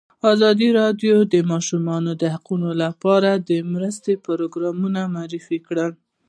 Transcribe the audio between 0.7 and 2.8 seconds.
راډیو د د ماشومانو حقونه